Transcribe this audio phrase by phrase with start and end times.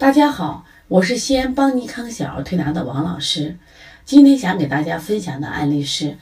[0.00, 3.58] 大家好，我是西安邦尼康小儿推拿的王老师。
[4.06, 6.16] 今天想给大家分享的案例是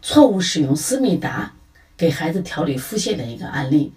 [0.00, 1.52] 错误使用思密达
[1.96, 3.92] 给孩子调理腹泻的一个案例。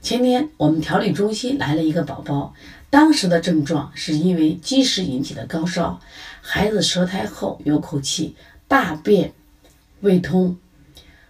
[0.00, 2.52] 前天我们调理中心来了一个宝宝，
[2.90, 6.00] 当时的症状是因为积食引起的高烧，
[6.40, 8.34] 孩子舌苔厚有口气，
[8.66, 9.34] 大便
[10.00, 10.58] 胃通，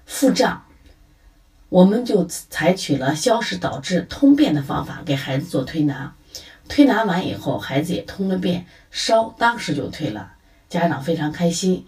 [0.07, 0.65] 腹胀，
[1.69, 6.15] 我们就采取了消食导滞通便的方法给孩子做推拿。
[6.69, 10.33] 推拿完以后，孩子也通了便，烧当时就退了，
[10.69, 11.87] 家长非常开心。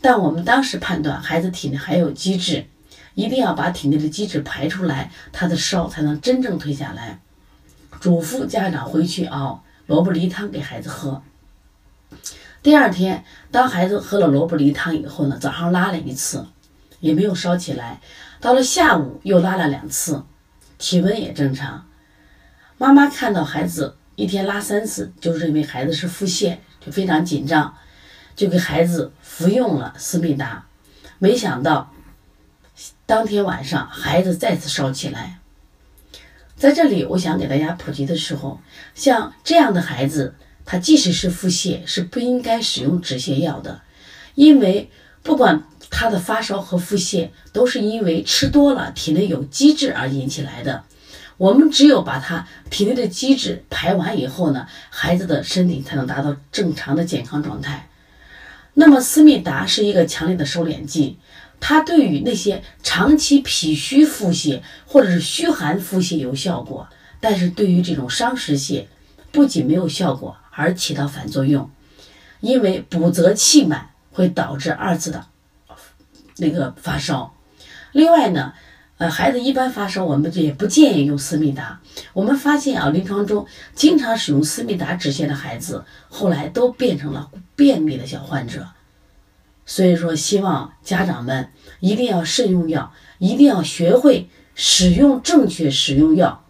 [0.00, 2.66] 但我们当时判断孩子体内还有积滞，
[3.14, 7.20] 一定要把体内的积滞排出来，他的烧才能真正退下来。
[8.00, 11.22] 嘱咐家长回去熬萝卜梨汤给孩子喝。
[12.62, 16.46] 第二天，当孩子喝了萝卜梨汤以后呢，早上拉了一次，
[17.00, 18.00] 也没有烧起来。
[18.40, 20.24] 到了下午又拉了两次，
[20.78, 21.86] 体温也正常。
[22.80, 23.94] 妈妈看到孩子。
[24.16, 27.74] 一天拉三次，就认为孩子是腹泻，就非常紧张，
[28.34, 30.64] 就给孩子服用了思密达。
[31.18, 31.92] 没想到
[33.04, 35.40] 当天晚上孩子再次烧起来。
[36.56, 38.58] 在这里，我想给大家普及的时候，
[38.94, 43.82] 像这样的孩子，他即使是腹泻，是不应该使用止泻药的，
[44.34, 44.90] 因为
[45.22, 50.84] 不管他的发烧和腹泻，都是因为吃多了体内有积滞而引起来的。
[51.40, 57.88] 我们只有把他体内的积滞排完以后呢，孩子的身体才能达到正常的健康状态。
[58.74, 61.16] 那么思密达是一个强烈的收敛剂，
[61.58, 66.86] 它对于那些长期脾虚腹泻或者是虚寒腹泻有效果，
[67.20, 68.84] 但是对于这种伤食泻，
[69.32, 71.70] 不仅没有效果，而起到反作用，
[72.40, 75.24] 因为补则气满会导致二次的
[76.36, 77.34] 那个发烧。
[77.92, 78.52] 另外呢。
[79.00, 81.80] 呃，孩子一般发烧，我们也不建议用思密达。
[82.12, 88.66] 我们发现啊，临床中经常使用思密达止泻的孩子，后来都变成了便秘的小患者。
[89.64, 91.48] 所以说，希望家长们
[91.80, 96.44] 一定要慎用药，一定要学会使用正确使用药。